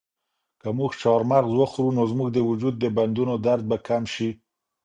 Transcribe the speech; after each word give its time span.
که 0.61 0.67
موږ 0.77 0.91
چهارمغز 1.01 1.51
وخورو 1.55 1.95
نو 1.97 2.03
زموږ 2.11 2.29
د 2.33 2.37
وجود 2.49 2.75
د 2.79 2.85
بندونو 2.97 3.33
درد 3.45 3.63
به 3.69 3.77
کم 3.87 4.03
شي. 4.13 4.29